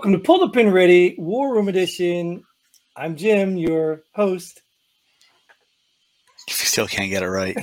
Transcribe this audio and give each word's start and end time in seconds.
Welcome 0.00 0.12
to 0.12 0.18
Pull 0.18 0.38
the 0.38 0.48
Pin 0.48 0.68
Already 0.68 1.14
War 1.18 1.52
Room 1.52 1.68
Edition. 1.68 2.42
I'm 2.96 3.16
Jim, 3.16 3.58
your 3.58 4.02
host. 4.14 4.62
You 6.48 6.54
still 6.54 6.86
can't 6.86 7.10
get 7.10 7.22
it 7.22 7.28
right. 7.28 7.54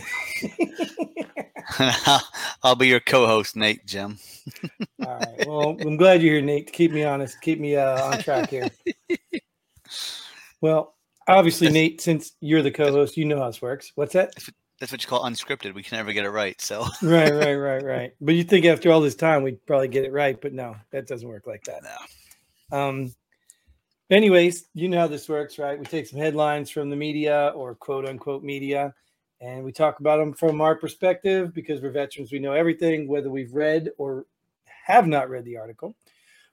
I'll 2.64 2.76
be 2.76 2.90
your 2.90 3.00
co-host, 3.00 3.56
Nate. 3.56 3.88
Jim. 3.88 4.20
All 5.04 5.16
right. 5.18 5.48
Well, 5.48 5.78
I'm 5.82 5.98
glad 5.98 6.22
you're 6.22 6.36
here, 6.36 6.44
Nate. 6.44 6.68
To 6.68 6.74
keep 6.74 6.92
me 6.92 7.04
honest, 7.04 7.42
keep 7.42 7.60
me 7.60 7.76
uh, 7.76 8.04
on 8.04 8.20
track 8.20 8.52
here. 8.52 8.70
Well, 10.62 10.94
obviously, 11.28 11.72
Nate, 11.72 12.02
since 12.02 12.34
you're 12.40 12.62
the 12.62 12.70
co-host, 12.70 13.18
you 13.18 13.26
know 13.26 13.40
how 13.40 13.48
this 13.48 13.64
works. 13.64 13.94
What's 13.96 14.14
that? 14.14 14.36
That's 14.80 14.92
what 14.92 15.02
you 15.02 15.10
call 15.10 15.24
unscripted. 15.24 15.74
We 15.74 15.82
can 15.82 15.98
never 15.98 16.14
get 16.14 16.24
it 16.24 16.30
right. 16.30 16.62
So 16.62 16.86
right, 17.02 17.34
right, 17.34 17.56
right, 17.56 17.84
right. 17.84 18.14
But 18.22 18.36
you 18.36 18.44
think 18.44 18.66
after 18.66 18.92
all 18.92 19.02
this 19.02 19.16
time 19.16 19.42
we'd 19.42 19.66
probably 19.66 19.88
get 19.88 20.06
it 20.06 20.12
right, 20.12 20.40
but 20.40 20.54
no, 20.54 20.76
that 20.92 21.08
doesn't 21.08 21.28
work 21.28 21.48
like 21.48 21.64
that. 21.64 21.82
No. 21.82 21.96
Um. 22.72 23.14
Anyways, 24.10 24.68
you 24.74 24.88
know 24.88 25.00
how 25.00 25.08
this 25.08 25.28
works, 25.28 25.60
right? 25.60 25.78
We 25.78 25.86
take 25.86 26.08
some 26.08 26.20
headlines 26.20 26.70
from 26.70 26.90
the 26.90 26.96
media 26.96 27.52
or 27.56 27.76
quote 27.76 28.06
unquote 28.06 28.44
media, 28.44 28.94
and 29.42 29.64
we 29.64 29.72
talk 29.72 30.00
about 30.00 30.18
them 30.18 30.34
from 30.34 30.62
our 30.62 30.76
perspective 30.76 31.54
because 31.54 31.82
we're 31.82 31.92
veterans. 31.92 32.32
We 32.32 32.40
know 32.40 32.54
everything, 32.54 33.08
whether 33.08 33.30
we've 33.30 33.54
read 33.54 33.90
or 33.98 34.26
have 34.86 35.08
not 35.08 35.30
read 35.30 35.44
the 35.44 35.58
article, 35.58 35.96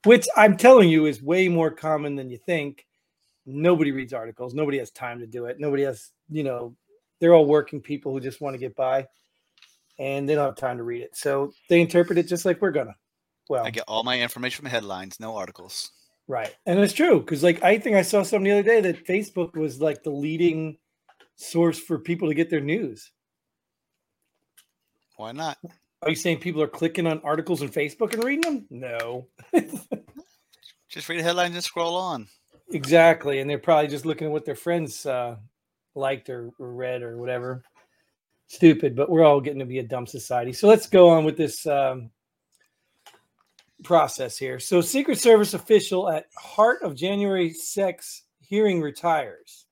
which 0.04 0.26
I'm 0.36 0.56
telling 0.56 0.88
you 0.88 1.06
is 1.06 1.22
way 1.22 1.48
more 1.48 1.70
common 1.70 2.16
than 2.16 2.28
you 2.28 2.38
think. 2.38 2.86
Nobody 3.46 3.92
reads 3.92 4.12
articles. 4.12 4.54
Nobody 4.54 4.78
has 4.78 4.90
time 4.90 5.20
to 5.20 5.26
do 5.26 5.44
it. 5.44 5.60
Nobody 5.60 5.84
has, 5.84 6.10
you 6.30 6.42
know, 6.42 6.74
they're 7.20 7.34
all 7.34 7.46
working 7.46 7.80
people 7.80 8.12
who 8.12 8.18
just 8.18 8.40
want 8.40 8.54
to 8.54 8.58
get 8.58 8.74
by 8.74 9.06
and 9.98 10.28
they 10.28 10.34
don't 10.34 10.46
have 10.46 10.56
time 10.56 10.78
to 10.78 10.82
read 10.82 11.02
it. 11.02 11.16
So 11.16 11.52
they 11.68 11.80
interpret 11.80 12.18
it 12.18 12.28
just 12.28 12.44
like 12.44 12.60
we're 12.60 12.70
gonna. 12.70 12.96
Well, 13.48 13.64
I 13.64 13.70
get 13.70 13.84
all 13.86 14.02
my 14.02 14.20
information 14.20 14.62
from 14.62 14.70
headlines, 14.70 15.20
no 15.20 15.36
articles. 15.36 15.90
Right. 16.26 16.54
And 16.66 16.78
it's 16.78 16.94
true 16.94 17.20
because, 17.20 17.42
like, 17.42 17.62
I 17.62 17.78
think 17.78 17.96
I 17.96 18.02
saw 18.02 18.22
something 18.22 18.44
the 18.44 18.58
other 18.58 18.62
day 18.62 18.80
that 18.80 19.06
Facebook 19.06 19.56
was 19.56 19.80
like 19.80 20.02
the 20.02 20.10
leading 20.10 20.78
source 21.36 21.78
for 21.78 21.98
people 21.98 22.28
to 22.28 22.34
get 22.34 22.50
their 22.50 22.60
news. 22.60 23.10
Why 25.16 25.32
not? 25.32 25.58
Are 26.02 26.10
you 26.10 26.16
saying 26.16 26.38
people 26.38 26.62
are 26.62 26.68
clicking 26.68 27.06
on 27.06 27.20
articles 27.24 27.62
on 27.62 27.68
Facebook 27.68 28.14
and 28.14 28.24
reading 28.24 28.40
them? 28.40 28.66
No. 28.70 29.26
just 30.88 31.08
read 31.08 31.18
the 31.18 31.22
headlines 31.22 31.54
and 31.54 31.64
scroll 31.64 31.96
on. 31.96 32.26
Exactly. 32.72 33.40
And 33.40 33.48
they're 33.48 33.58
probably 33.58 33.88
just 33.88 34.06
looking 34.06 34.26
at 34.26 34.32
what 34.32 34.44
their 34.44 34.54
friends 34.54 35.06
uh, 35.06 35.36
liked 35.94 36.28
or, 36.30 36.50
or 36.58 36.72
read 36.72 37.02
or 37.02 37.16
whatever. 37.18 37.62
Stupid, 38.48 38.94
but 38.94 39.08
we're 39.10 39.24
all 39.24 39.40
getting 39.40 39.58
to 39.60 39.64
be 39.64 39.78
a 39.78 39.82
dumb 39.82 40.06
society. 40.06 40.52
So 40.52 40.68
let's 40.68 40.86
go 40.86 41.08
on 41.08 41.24
with 41.24 41.36
this 41.36 41.66
um, 41.66 42.10
process 43.84 44.36
here. 44.36 44.58
So, 44.58 44.80
Secret 44.80 45.18
Service 45.18 45.54
official 45.54 46.08
at 46.08 46.26
heart 46.36 46.82
of 46.82 46.96
January 46.96 47.50
6 47.50 48.22
hearing 48.40 48.80
retires. 48.80 49.66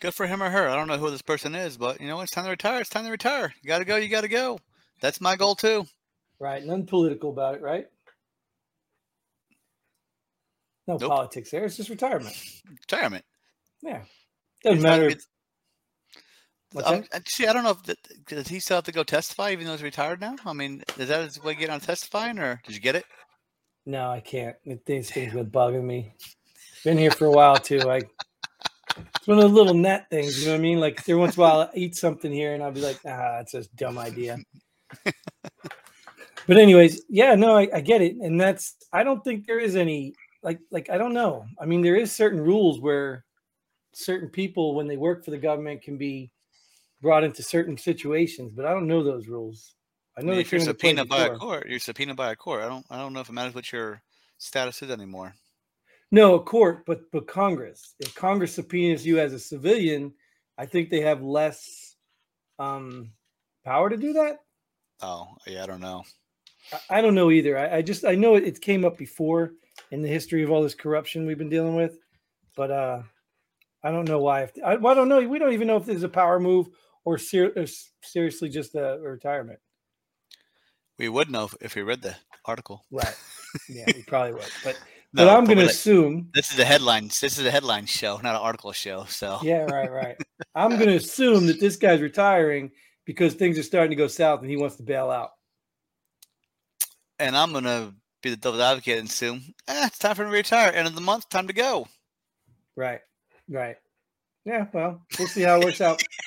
Good 0.00 0.14
for 0.14 0.26
him 0.26 0.42
or 0.42 0.50
her. 0.50 0.68
I 0.68 0.76
don't 0.76 0.86
know 0.86 0.98
who 0.98 1.10
this 1.10 1.22
person 1.22 1.54
is, 1.54 1.76
but 1.76 2.00
you 2.00 2.06
know, 2.06 2.20
it's 2.20 2.30
time 2.30 2.44
to 2.44 2.50
retire. 2.50 2.80
It's 2.80 2.90
time 2.90 3.04
to 3.04 3.10
retire. 3.10 3.52
You 3.62 3.68
got 3.68 3.78
to 3.78 3.84
go. 3.84 3.96
You 3.96 4.08
got 4.08 4.20
to 4.20 4.28
go. 4.28 4.58
That's 5.00 5.20
my 5.20 5.36
goal 5.36 5.54
too. 5.54 5.86
Right. 6.38 6.64
None 6.64 6.86
political 6.86 7.30
about 7.30 7.56
it, 7.56 7.62
right? 7.62 7.86
No 10.86 10.96
nope. 10.96 11.10
politics 11.10 11.50
there. 11.50 11.64
It's 11.64 11.76
just 11.76 11.90
retirement. 11.90 12.34
Retirement. 12.70 13.24
Yeah. 13.82 14.02
Doesn't 14.62 14.82
matter. 14.82 15.12
Um, 16.84 17.04
see, 17.26 17.46
I 17.46 17.52
don't 17.52 17.64
know 17.64 17.70
if 17.70 17.82
the, 17.82 17.96
does 18.26 18.48
he 18.48 18.60
still 18.60 18.76
have 18.76 18.84
to 18.84 18.92
go 18.92 19.02
testify 19.02 19.52
even 19.52 19.66
though 19.66 19.72
he's 19.72 19.82
retired 19.82 20.20
now. 20.20 20.36
I 20.44 20.52
mean, 20.52 20.82
is 20.98 21.08
that 21.08 21.24
his 21.24 21.42
way 21.42 21.54
to 21.54 21.60
get 21.60 21.70
on 21.70 21.80
testifying, 21.80 22.38
or 22.38 22.60
did 22.66 22.74
you 22.74 22.80
get 22.80 22.94
it? 22.94 23.04
No, 23.86 24.10
I 24.10 24.20
can't. 24.20 24.54
These 24.84 25.10
things 25.10 25.32
been 25.32 25.50
bugging 25.50 25.84
me. 25.84 26.12
Been 26.84 26.98
here 26.98 27.10
for 27.10 27.24
a 27.24 27.30
while 27.30 27.56
too. 27.56 27.78
Like 27.78 28.10
it's 29.16 29.26
one 29.26 29.38
of 29.38 29.44
those 29.44 29.52
little 29.52 29.74
net 29.74 30.08
things. 30.10 30.40
You 30.40 30.46
know 30.46 30.52
what 30.52 30.58
I 30.58 30.62
mean? 30.62 30.78
Like 30.78 31.00
every 31.00 31.16
once 31.16 31.36
in 31.36 31.42
a 31.42 31.46
while, 31.46 31.60
I 31.60 31.70
eat 31.74 31.96
something 31.96 32.30
here, 32.30 32.54
and 32.54 32.62
I'll 32.62 32.72
be 32.72 32.82
like, 32.82 32.98
"Ah, 33.06 33.38
that's 33.38 33.54
a 33.54 33.64
dumb 33.76 33.98
idea." 33.98 34.36
but 35.04 36.58
anyways, 36.58 37.02
yeah, 37.08 37.34
no, 37.34 37.56
I, 37.56 37.68
I 37.72 37.80
get 37.80 38.02
it, 38.02 38.16
and 38.16 38.38
that's. 38.38 38.76
I 38.92 39.04
don't 39.04 39.24
think 39.24 39.46
there 39.46 39.58
is 39.58 39.74
any 39.74 40.14
like 40.42 40.60
like 40.70 40.90
I 40.90 40.98
don't 40.98 41.14
know. 41.14 41.46
I 41.60 41.66
mean, 41.66 41.82
there 41.82 41.96
is 41.96 42.12
certain 42.12 42.40
rules 42.40 42.80
where 42.80 43.24
certain 43.94 44.28
people, 44.28 44.74
when 44.74 44.86
they 44.86 44.96
work 44.96 45.24
for 45.24 45.30
the 45.30 45.38
government, 45.38 45.82
can 45.82 45.96
be 45.96 46.30
brought 47.00 47.24
into 47.24 47.42
certain 47.42 47.76
situations, 47.76 48.52
but 48.52 48.66
I 48.66 48.72
don't 48.72 48.88
know 48.88 49.02
those 49.02 49.28
rules. 49.28 49.74
I 50.16 50.22
know 50.22 50.32
I 50.32 50.36
mean, 50.36 50.40
if 50.40 50.52
you're 50.52 50.60
subpoenaed 50.60 51.08
by 51.08 51.26
a 51.26 51.36
court, 51.36 51.68
you're 51.68 51.78
subpoenaed 51.78 52.16
by 52.16 52.32
a 52.32 52.36
court. 52.36 52.62
I 52.62 52.68
don't 52.68 52.84
I 52.90 52.98
don't 52.98 53.12
know 53.12 53.20
if 53.20 53.28
it 53.28 53.32
matters 53.32 53.54
what 53.54 53.70
your 53.70 54.02
status 54.38 54.82
is 54.82 54.90
anymore. 54.90 55.34
No, 56.10 56.34
a 56.34 56.40
court, 56.40 56.84
but 56.86 57.02
but 57.12 57.28
Congress. 57.28 57.94
If 58.00 58.14
Congress 58.14 58.54
subpoenas 58.54 59.06
you 59.06 59.20
as 59.20 59.32
a 59.32 59.38
civilian, 59.38 60.12
I 60.56 60.66
think 60.66 60.90
they 60.90 61.00
have 61.02 61.22
less 61.22 61.94
um 62.58 63.12
power 63.64 63.88
to 63.88 63.96
do 63.96 64.12
that. 64.14 64.40
Oh, 65.00 65.28
yeah, 65.46 65.62
I 65.62 65.66
don't 65.66 65.80
know. 65.80 66.02
I, 66.72 66.98
I 66.98 67.00
don't 67.00 67.14
know 67.14 67.30
either. 67.30 67.56
I, 67.56 67.76
I, 67.76 67.82
just 67.82 68.04
I 68.04 68.16
know 68.16 68.34
it, 68.34 68.42
it 68.42 68.60
came 68.60 68.84
up 68.84 68.98
before 68.98 69.52
in 69.92 70.02
the 70.02 70.08
history 70.08 70.42
of 70.42 70.50
all 70.50 70.62
this 70.62 70.74
corruption 70.74 71.24
we've 71.24 71.38
been 71.38 71.48
dealing 71.48 71.76
with, 71.76 71.98
but 72.56 72.70
uh 72.72 73.02
I 73.84 73.92
don't 73.92 74.08
know 74.08 74.18
why. 74.18 74.42
If, 74.42 74.52
I, 74.64 74.74
well, 74.74 74.92
I 74.92 74.96
don't 74.96 75.08
know. 75.08 75.20
We 75.20 75.38
don't 75.38 75.52
even 75.52 75.68
know 75.68 75.76
if 75.76 75.86
there's 75.86 76.02
a 76.02 76.08
power 76.08 76.40
move 76.40 76.68
or, 77.08 77.16
ser- 77.16 77.52
or 77.56 77.64
seriously 78.02 78.50
just 78.50 78.74
a, 78.74 78.98
retirement? 79.00 79.58
We 80.98 81.08
would 81.08 81.30
know 81.30 81.48
if 81.60 81.74
we 81.74 81.82
read 81.82 82.02
the 82.02 82.16
article. 82.44 82.84
Right. 82.90 83.16
Yeah, 83.68 83.84
we 83.86 84.02
probably 84.02 84.34
would. 84.34 84.50
But 84.62 84.78
no, 85.14 85.24
but 85.24 85.36
I'm 85.36 85.44
going 85.44 85.56
to 85.58 85.64
like, 85.64 85.72
assume 85.72 86.28
this 86.34 86.52
is 86.52 86.58
a 86.58 86.66
headline. 86.66 87.08
This 87.08 87.38
is 87.38 87.46
a 87.46 87.50
headline 87.50 87.86
show, 87.86 88.18
not 88.18 88.34
an 88.34 88.42
article 88.42 88.72
show. 88.72 89.04
So 89.08 89.38
yeah, 89.42 89.64
right, 89.64 89.90
right. 89.90 90.16
I'm 90.54 90.72
going 90.72 90.88
to 90.94 90.96
assume 90.96 91.46
that 91.46 91.60
this 91.60 91.76
guy's 91.76 92.02
retiring 92.02 92.72
because 93.06 93.34
things 93.34 93.58
are 93.58 93.62
starting 93.62 93.90
to 93.90 93.96
go 93.96 94.06
south 94.08 94.42
and 94.42 94.50
he 94.50 94.56
wants 94.58 94.76
to 94.76 94.82
bail 94.82 95.10
out. 95.10 95.30
And 97.18 97.34
I'm 97.36 97.52
going 97.52 97.64
to 97.64 97.94
be 98.22 98.30
the 98.30 98.36
devil's 98.36 98.60
advocate 98.60 98.98
and 98.98 99.08
assume 99.08 99.42
eh, 99.66 99.86
it's 99.86 99.98
time 99.98 100.14
for 100.14 100.24
him 100.24 100.30
to 100.30 100.36
retire. 100.36 100.72
End 100.72 100.86
of 100.86 100.94
the 100.94 101.00
month, 101.00 101.28
time 101.30 101.46
to 101.46 101.54
go. 101.54 101.88
Right, 102.76 103.00
right. 103.48 103.76
Yeah, 104.44 104.66
well, 104.72 105.02
we'll 105.18 105.28
see 105.28 105.42
how 105.42 105.60
it 105.60 105.64
works 105.64 105.80
out. 105.80 106.02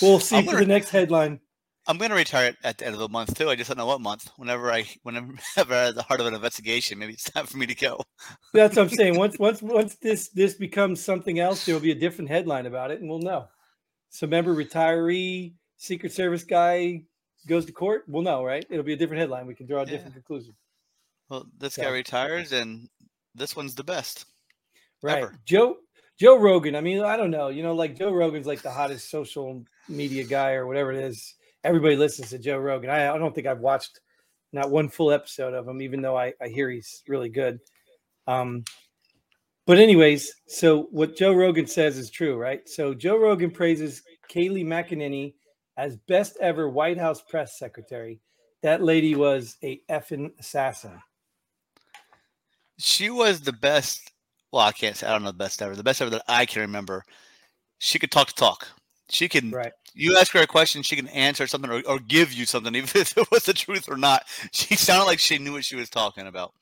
We'll 0.00 0.20
see 0.20 0.36
gonna, 0.36 0.50
for 0.50 0.58
the 0.58 0.66
next 0.66 0.90
headline. 0.90 1.40
I'm 1.86 1.98
going 1.98 2.10
to 2.10 2.16
retire 2.16 2.56
at 2.64 2.78
the 2.78 2.86
end 2.86 2.94
of 2.94 3.00
the 3.00 3.08
month 3.08 3.36
too. 3.36 3.50
I 3.50 3.56
just 3.56 3.68
don't 3.68 3.76
know 3.76 3.86
what 3.86 4.00
month. 4.00 4.30
Whenever 4.36 4.72
I, 4.72 4.84
whenever 5.02 5.34
at 5.56 5.94
the 5.94 6.04
heart 6.06 6.20
of 6.20 6.26
an 6.26 6.34
investigation, 6.34 6.98
maybe 6.98 7.12
it's 7.12 7.30
time 7.30 7.46
for 7.46 7.58
me 7.58 7.66
to 7.66 7.74
go. 7.74 8.00
That's 8.54 8.76
what 8.76 8.84
I'm 8.84 8.88
saying. 8.88 9.18
Once, 9.18 9.38
once, 9.38 9.60
once 9.62 9.96
this 9.96 10.28
this 10.30 10.54
becomes 10.54 11.02
something 11.02 11.38
else, 11.38 11.66
there 11.66 11.74
will 11.74 11.82
be 11.82 11.90
a 11.90 11.96
different 11.96 12.30
headline 12.30 12.66
about 12.66 12.90
it, 12.90 13.00
and 13.00 13.08
we'll 13.08 13.20
know. 13.20 13.48
So, 14.10 14.26
member 14.26 14.54
retiree 14.54 15.54
Secret 15.76 16.12
Service 16.12 16.44
guy 16.44 17.02
goes 17.46 17.66
to 17.66 17.72
court. 17.72 18.04
We'll 18.08 18.22
know, 18.22 18.44
right? 18.44 18.64
It'll 18.70 18.84
be 18.84 18.94
a 18.94 18.96
different 18.96 19.20
headline. 19.20 19.46
We 19.46 19.54
can 19.54 19.66
draw 19.66 19.82
a 19.82 19.86
different 19.86 20.14
conclusion. 20.14 20.54
Well, 21.28 21.46
this 21.58 21.74
so. 21.74 21.82
guy 21.82 21.90
retires, 21.90 22.52
and 22.52 22.88
this 23.34 23.56
one's 23.56 23.74
the 23.74 23.84
best. 23.84 24.24
Right, 25.02 25.18
ever. 25.18 25.38
Joe 25.44 25.76
Joe 26.18 26.38
Rogan. 26.38 26.76
I 26.76 26.80
mean, 26.80 27.02
I 27.02 27.16
don't 27.16 27.30
know. 27.30 27.48
You 27.48 27.62
know, 27.62 27.74
like 27.74 27.96
Joe 27.96 28.12
Rogan's 28.12 28.46
like 28.46 28.62
the 28.62 28.70
hottest 28.70 29.10
social 29.10 29.64
media 29.88 30.24
guy 30.24 30.52
or 30.52 30.66
whatever 30.66 30.92
it 30.92 30.98
is. 30.98 31.34
Everybody 31.64 31.96
listens 31.96 32.30
to 32.30 32.38
Joe 32.38 32.58
Rogan. 32.58 32.90
I, 32.90 33.12
I 33.12 33.18
don't 33.18 33.34
think 33.34 33.46
I've 33.46 33.60
watched 33.60 34.00
not 34.52 34.70
one 34.70 34.88
full 34.88 35.10
episode 35.10 35.54
of 35.54 35.66
him, 35.66 35.82
even 35.82 36.02
though 36.02 36.16
I, 36.16 36.34
I 36.40 36.48
hear 36.48 36.70
he's 36.70 37.02
really 37.08 37.28
good. 37.28 37.58
Um, 38.26 38.64
but 39.66 39.78
anyways, 39.78 40.32
so 40.46 40.88
what 40.90 41.16
Joe 41.16 41.32
Rogan 41.32 41.66
says 41.66 41.96
is 41.96 42.10
true, 42.10 42.36
right? 42.36 42.68
So 42.68 42.94
Joe 42.94 43.18
Rogan 43.18 43.50
praises 43.50 44.02
Kayleigh 44.30 44.64
McEnany 44.64 45.34
as 45.76 45.96
best 45.96 46.36
ever 46.40 46.68
White 46.68 46.98
House 46.98 47.22
press 47.22 47.58
secretary. 47.58 48.20
That 48.62 48.82
lady 48.82 49.14
was 49.14 49.56
a 49.62 49.80
effing 49.90 50.30
assassin. 50.38 51.00
She 52.78 53.10
was 53.10 53.40
the 53.40 53.52
best 53.52 54.10
well, 54.54 54.64
I 54.64 54.70
can't 54.70 54.96
say 54.96 55.08
I 55.08 55.10
don't 55.10 55.24
know 55.24 55.32
the 55.32 55.36
best 55.36 55.60
ever. 55.60 55.74
The 55.74 55.82
best 55.82 56.00
ever 56.00 56.12
that 56.12 56.22
I 56.28 56.46
can 56.46 56.62
remember. 56.62 57.02
She 57.80 57.98
could 57.98 58.12
talk 58.12 58.28
to 58.28 58.34
talk. 58.34 58.68
She 59.10 59.28
can. 59.28 59.50
Right. 59.50 59.72
You 59.94 60.16
ask 60.16 60.32
her 60.32 60.40
a 60.40 60.46
question, 60.46 60.82
she 60.82 60.94
can 60.94 61.08
answer 61.08 61.48
something 61.48 61.70
or, 61.70 61.82
or 61.88 61.98
give 61.98 62.32
you 62.32 62.46
something, 62.46 62.72
even 62.76 62.88
if 63.00 63.18
it 63.18 63.30
was 63.32 63.44
the 63.44 63.52
truth 63.52 63.88
or 63.88 63.96
not. 63.96 64.22
She 64.52 64.76
sounded 64.76 65.06
like 65.06 65.18
she 65.18 65.38
knew 65.38 65.54
what 65.54 65.64
she 65.64 65.74
was 65.74 65.90
talking 65.90 66.28
about. 66.28 66.54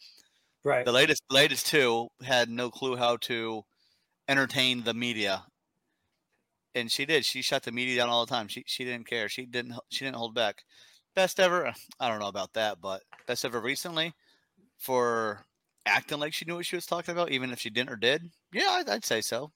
Right. 0.64 0.86
The 0.86 0.92
latest, 0.92 1.22
latest 1.30 1.66
two 1.66 2.08
had 2.22 2.48
no 2.48 2.70
clue 2.70 2.96
how 2.96 3.18
to 3.18 3.62
entertain 4.26 4.84
the 4.84 4.94
media, 4.94 5.44
and 6.74 6.90
she 6.90 7.04
did. 7.04 7.26
She 7.26 7.42
shut 7.42 7.64
the 7.64 7.72
media 7.72 7.96
down 7.96 8.08
all 8.08 8.24
the 8.24 8.30
time. 8.30 8.48
She 8.48 8.64
she 8.66 8.84
didn't 8.84 9.06
care. 9.06 9.28
She 9.28 9.44
didn't 9.44 9.74
she 9.90 10.06
didn't 10.06 10.16
hold 10.16 10.34
back. 10.34 10.62
Best 11.14 11.38
ever. 11.40 11.74
I 12.00 12.08
don't 12.08 12.20
know 12.20 12.28
about 12.28 12.54
that, 12.54 12.80
but 12.80 13.02
best 13.26 13.44
ever 13.44 13.60
recently 13.60 14.14
for 14.78 15.44
acting 15.86 16.18
like 16.18 16.34
she 16.34 16.44
knew 16.44 16.56
what 16.56 16.66
she 16.66 16.76
was 16.76 16.86
talking 16.86 17.12
about, 17.12 17.30
even 17.30 17.52
if 17.52 17.60
she 17.60 17.70
didn't 17.70 17.90
or 17.90 17.96
did? 17.96 18.30
Yeah, 18.52 18.68
I'd, 18.70 18.88
I'd 18.88 19.04
say 19.04 19.20
so. 19.20 19.52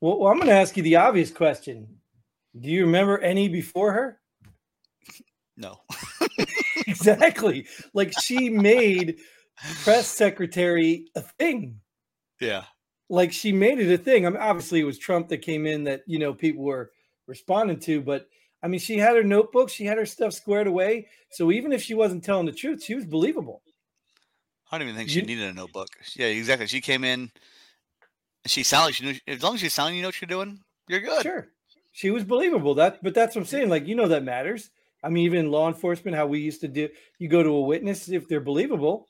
Well, 0.00 0.18
well 0.18 0.30
I'm 0.30 0.38
going 0.38 0.48
to 0.48 0.54
ask 0.54 0.76
you 0.76 0.82
the 0.82 0.96
obvious 0.96 1.30
question. 1.30 1.88
Do 2.58 2.68
you 2.70 2.86
remember 2.86 3.18
any 3.18 3.48
before 3.48 3.92
her? 3.92 4.20
No. 5.58 5.80
exactly. 6.86 7.66
Like 7.94 8.12
she 8.20 8.50
made 8.50 9.20
press 9.84 10.06
secretary 10.06 11.06
a 11.14 11.22
thing. 11.22 11.80
Yeah. 12.42 12.64
Like 13.08 13.32
she 13.32 13.52
made 13.52 13.78
it 13.78 13.90
a 13.90 13.96
thing. 13.96 14.26
I 14.26 14.28
mean, 14.28 14.38
obviously 14.38 14.80
it 14.80 14.84
was 14.84 14.98
Trump 14.98 15.28
that 15.28 15.38
came 15.38 15.64
in 15.64 15.84
that 15.84 16.02
you 16.06 16.18
know 16.18 16.34
people 16.34 16.62
were 16.62 16.90
responding 17.26 17.80
to, 17.80 18.02
but 18.02 18.28
I 18.62 18.68
mean, 18.68 18.80
she 18.80 18.98
had 18.98 19.16
her 19.16 19.22
notebook, 19.22 19.70
she 19.70 19.84
had 19.84 19.96
her 19.96 20.04
stuff 20.04 20.32
squared 20.32 20.66
away. 20.66 21.06
So 21.30 21.52
even 21.52 21.72
if 21.72 21.82
she 21.82 21.94
wasn't 21.94 22.24
telling 22.24 22.46
the 22.46 22.52
truth, 22.52 22.82
she 22.82 22.94
was 22.94 23.04
believable. 23.04 23.62
I 24.70 24.78
don't 24.78 24.88
even 24.88 24.96
think 24.96 25.10
she 25.10 25.20
you, 25.20 25.26
needed 25.26 25.48
a 25.48 25.52
notebook. 25.52 25.88
Yeah, 26.14 26.26
exactly. 26.26 26.66
She 26.66 26.80
came 26.80 27.04
in. 27.04 27.30
She 28.46 28.62
sounded 28.62 28.86
like 28.86 28.94
she 28.94 29.04
knew. 29.04 29.18
As 29.28 29.42
long 29.42 29.54
as 29.54 29.60
she's 29.60 29.72
sounding, 29.72 29.96
you 29.96 30.02
know 30.02 30.08
what 30.08 30.20
you're 30.20 30.26
doing. 30.26 30.60
You're 30.88 31.00
good. 31.00 31.22
Sure, 31.22 31.48
she 31.92 32.10
was 32.10 32.24
believable. 32.24 32.74
That, 32.74 33.02
but 33.02 33.14
that's 33.14 33.34
what 33.34 33.42
I'm 33.42 33.46
saying. 33.46 33.68
Like 33.68 33.86
you 33.86 33.94
know 33.94 34.08
that 34.08 34.24
matters. 34.24 34.70
I 35.02 35.08
mean, 35.08 35.24
even 35.24 35.50
law 35.50 35.68
enforcement, 35.68 36.16
how 36.16 36.26
we 36.26 36.40
used 36.40 36.60
to 36.62 36.68
do. 36.68 36.88
You 37.18 37.28
go 37.28 37.42
to 37.42 37.50
a 37.50 37.60
witness 37.60 38.08
if 38.08 38.28
they're 38.28 38.40
believable. 38.40 39.06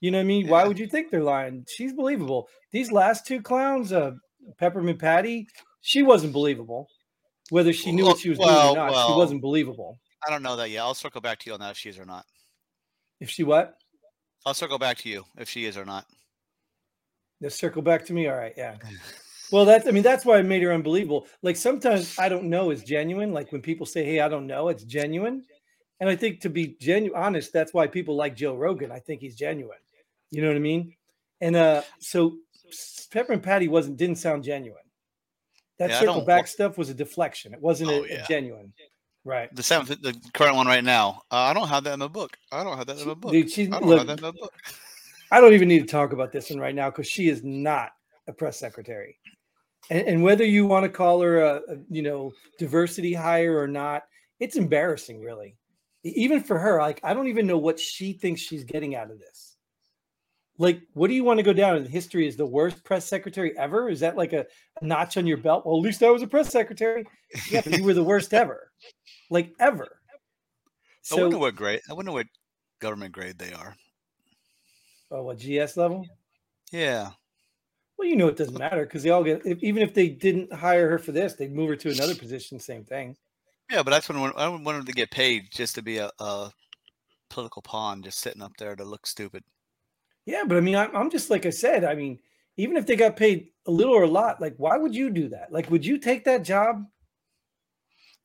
You 0.00 0.10
know 0.10 0.18
what 0.18 0.22
I 0.22 0.26
mean? 0.26 0.44
Yeah. 0.44 0.50
Why 0.50 0.66
would 0.66 0.78
you 0.78 0.86
think 0.86 1.10
they're 1.10 1.22
lying? 1.22 1.64
She's 1.68 1.92
believable. 1.92 2.48
These 2.72 2.90
last 2.90 3.26
two 3.26 3.40
clowns, 3.40 3.92
uh, 3.92 4.12
Peppermint 4.58 4.98
Patty, 4.98 5.46
she 5.80 6.02
wasn't 6.02 6.32
believable. 6.32 6.88
Whether 7.50 7.72
she 7.72 7.92
knew 7.92 8.04
well, 8.04 8.12
what 8.12 8.20
she 8.20 8.30
was 8.30 8.38
well, 8.38 8.74
doing 8.74 8.78
or 8.78 8.84
not, 8.84 8.92
well, 8.92 9.08
she 9.08 9.14
wasn't 9.16 9.42
believable. 9.42 9.98
I 10.26 10.30
don't 10.30 10.42
know 10.42 10.56
that 10.56 10.70
yet. 10.70 10.80
I'll 10.80 10.94
circle 10.94 11.20
back 11.20 11.38
to 11.40 11.50
you 11.50 11.54
on 11.54 11.60
that 11.60 11.72
if 11.72 11.76
she 11.76 11.88
is 11.88 11.98
or 11.98 12.04
not. 12.04 12.24
If 13.20 13.30
she 13.30 13.44
what? 13.44 13.74
I'll 14.44 14.54
circle 14.54 14.78
back 14.78 14.98
to 14.98 15.08
you 15.08 15.24
if 15.38 15.48
she 15.48 15.64
is 15.66 15.76
or 15.76 15.84
not. 15.84 16.06
Just 17.42 17.58
circle 17.58 17.82
back 17.82 18.04
to 18.06 18.12
me. 18.12 18.28
All 18.28 18.36
right, 18.36 18.54
yeah. 18.56 18.76
Well, 19.52 19.66
that's 19.66 19.86
I 19.86 19.90
mean 19.90 20.02
that's 20.02 20.24
why 20.24 20.38
I 20.38 20.42
made 20.42 20.62
her 20.62 20.72
unbelievable. 20.72 21.26
Like 21.42 21.56
sometimes 21.56 22.18
I 22.18 22.30
don't 22.30 22.44
know 22.44 22.70
is 22.70 22.82
genuine. 22.82 23.34
Like 23.34 23.52
when 23.52 23.60
people 23.60 23.84
say, 23.84 24.02
"Hey, 24.02 24.20
I 24.20 24.28
don't 24.28 24.46
know," 24.46 24.68
it's 24.68 24.82
genuine. 24.82 25.44
And 26.00 26.08
I 26.08 26.16
think 26.16 26.40
to 26.40 26.48
be 26.48 26.74
genuine, 26.80 27.20
honest, 27.22 27.52
that's 27.52 27.74
why 27.74 27.86
people 27.86 28.16
like 28.16 28.34
Joe 28.34 28.56
Rogan. 28.56 28.90
I 28.90 28.98
think 28.98 29.20
he's 29.20 29.36
genuine. 29.36 29.76
You 30.30 30.40
know 30.40 30.48
what 30.48 30.56
I 30.56 30.60
mean? 30.60 30.94
And 31.42 31.54
uh, 31.54 31.82
so 32.00 32.38
Peppermint 33.10 33.42
Patty 33.42 33.68
wasn't 33.68 33.98
didn't 33.98 34.16
sound 34.16 34.42
genuine. 34.42 34.82
That 35.78 35.90
yeah, 35.90 36.00
circle 36.00 36.24
back 36.24 36.46
stuff 36.46 36.78
was 36.78 36.88
a 36.88 36.94
deflection. 36.94 37.52
It 37.52 37.60
wasn't 37.60 37.90
oh, 37.90 38.04
a, 38.04 38.08
yeah. 38.08 38.24
a, 38.24 38.26
genuine. 38.26 38.72
Right. 39.24 39.54
The 39.54 39.62
seventh, 39.62 40.02
the 40.02 40.14
current 40.34 40.56
one 40.56 40.66
right 40.66 40.82
now. 40.82 41.22
Uh, 41.30 41.36
I 41.36 41.54
don't 41.54 41.68
have 41.68 41.84
that 41.84 41.94
in 41.94 42.00
my 42.00 42.08
book. 42.08 42.36
I 42.50 42.64
don't 42.64 42.76
have 42.76 42.86
that 42.88 43.00
in 43.00 43.06
my 43.06 43.14
book. 43.14 43.32
Dude, 43.32 43.50
she, 43.50 43.66
I 43.66 43.78
don't 43.78 43.86
look, 43.86 43.98
have 43.98 44.06
that 44.08 44.24
in 44.24 44.34
book. 44.34 44.52
I 45.30 45.40
don't 45.40 45.52
even 45.52 45.68
need 45.68 45.80
to 45.80 45.86
talk 45.86 46.12
about 46.12 46.32
this 46.32 46.50
one 46.50 46.58
right 46.58 46.74
now 46.74 46.90
because 46.90 47.06
she 47.06 47.28
is 47.28 47.42
not 47.44 47.92
a 48.26 48.32
press 48.32 48.58
secretary. 48.58 49.18
And, 49.90 50.06
and 50.08 50.22
whether 50.22 50.44
you 50.44 50.66
want 50.66 50.84
to 50.84 50.88
call 50.88 51.20
her 51.22 51.40
a, 51.40 51.56
a, 51.68 51.76
you 51.88 52.02
know 52.02 52.32
diversity 52.58 53.14
hire 53.14 53.58
or 53.58 53.68
not, 53.68 54.02
it's 54.40 54.56
embarrassing, 54.56 55.22
really. 55.22 55.56
Even 56.04 56.42
for 56.42 56.58
her, 56.58 56.80
like 56.80 57.00
I 57.04 57.14
don't 57.14 57.28
even 57.28 57.46
know 57.46 57.58
what 57.58 57.78
she 57.78 58.12
thinks 58.12 58.40
she's 58.40 58.64
getting 58.64 58.96
out 58.96 59.10
of 59.10 59.20
this 59.20 59.51
like 60.62 60.80
what 60.94 61.08
do 61.08 61.14
you 61.14 61.24
want 61.24 61.38
to 61.38 61.42
go 61.42 61.52
down 61.52 61.76
in 61.76 61.84
history 61.84 62.28
as 62.28 62.36
the 62.36 62.46
worst 62.46 62.84
press 62.84 63.04
secretary 63.04 63.58
ever? 63.58 63.88
Is 63.88 63.98
that 64.00 64.16
like 64.16 64.32
a, 64.32 64.46
notch 64.80 65.16
on 65.16 65.26
your 65.26 65.36
belt? 65.36 65.66
Well 65.66 65.76
at 65.76 65.82
least 65.82 66.02
i 66.02 66.10
was 66.10 66.22
a 66.22 66.26
press 66.26 66.50
secretary. 66.50 67.04
Yeah 67.50 67.62
but 67.64 67.76
you 67.76 67.84
were 67.84 67.94
the 67.94 68.04
worst 68.04 68.32
ever. 68.32 68.70
Like 69.28 69.52
ever. 69.58 69.98
So, 71.02 71.16
i 71.18 71.22
wonder 71.22 71.38
what 71.38 71.56
grade 71.56 71.80
i 71.90 71.92
wonder 71.92 72.12
what 72.12 72.26
government 72.80 73.12
grade 73.12 73.38
they 73.38 73.52
are. 73.52 73.74
Oh 75.10 75.24
what 75.24 75.38
gs 75.38 75.76
level? 75.76 76.06
Yeah. 76.70 77.10
Well 77.98 78.06
you 78.06 78.16
know 78.16 78.28
it 78.28 78.36
doesn't 78.36 78.58
matter 78.58 78.84
because 78.84 79.02
they 79.02 79.10
all 79.10 79.24
get 79.24 79.44
if, 79.44 79.62
even 79.64 79.82
if 79.82 79.94
they 79.94 80.08
didn't 80.08 80.52
hire 80.52 80.88
her 80.88 80.98
for 80.98 81.10
this 81.10 81.34
they'd 81.34 81.54
move 81.54 81.70
her 81.70 81.76
to 81.76 81.90
another 81.90 82.14
position 82.14 82.60
same 82.60 82.84
thing. 82.84 83.16
Yeah 83.68 83.82
but 83.82 83.90
that's 83.90 84.08
when 84.08 84.32
i 84.36 84.48
wanted 84.48 84.86
to 84.86 84.92
get 84.92 85.10
paid 85.10 85.48
just 85.50 85.74
to 85.74 85.82
be 85.82 85.98
a, 85.98 86.08
a 86.20 86.52
political 87.30 87.62
pawn 87.62 88.00
just 88.02 88.20
sitting 88.20 88.42
up 88.42 88.52
there 88.58 88.76
to 88.76 88.84
look 88.84 89.06
stupid 89.06 89.42
yeah, 90.26 90.44
but 90.46 90.56
I 90.56 90.60
mean, 90.60 90.76
I'm 90.76 91.10
just 91.10 91.30
like 91.30 91.46
I 91.46 91.50
said. 91.50 91.84
I 91.84 91.94
mean, 91.94 92.18
even 92.56 92.76
if 92.76 92.86
they 92.86 92.96
got 92.96 93.16
paid 93.16 93.48
a 93.66 93.70
little 93.70 93.94
or 93.94 94.04
a 94.04 94.08
lot, 94.08 94.40
like, 94.40 94.54
why 94.56 94.76
would 94.76 94.94
you 94.94 95.10
do 95.10 95.28
that? 95.30 95.52
Like, 95.52 95.70
would 95.70 95.84
you 95.84 95.98
take 95.98 96.24
that 96.24 96.44
job? 96.44 96.84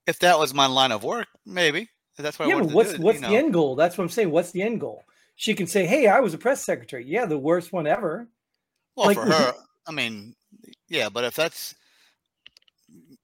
If 0.06 0.20
that 0.20 0.40
was 0.40 0.54
my 0.54 0.68
line 0.68 0.92
of 0.92 1.04
work, 1.04 1.28
maybe. 1.46 1.90
That's 2.18 2.40
what. 2.40 2.48
Yeah, 2.48 2.60
but 2.60 2.72
what's 2.72 2.98
what's 2.98 3.22
the 3.22 3.30
know? 3.30 3.36
end 3.36 3.54
goal? 3.54 3.76
That's 3.76 3.98
what 3.98 4.04
I'm 4.04 4.10
saying. 4.10 4.32
What's 4.32 4.52
the 4.52 4.62
end 4.62 4.80
goal? 4.80 5.04
She 5.36 5.54
can 5.54 5.68
say, 5.68 5.86
"Hey, 5.86 6.08
I 6.08 6.20
was 6.20 6.34
a 6.34 6.38
press 6.38 6.64
secretary. 6.64 7.06
Yeah, 7.06 7.26
the 7.26 7.38
worst 7.38 7.72
one 7.72 7.86
ever." 7.86 8.28
Well, 8.96 9.08
like, 9.08 9.18
for 9.18 9.26
her, 9.26 9.54
I 9.88 9.92
mean, 9.92 10.34
yeah, 10.90 11.10
but 11.10 11.24
if 11.24 11.36
that's, 11.36 11.76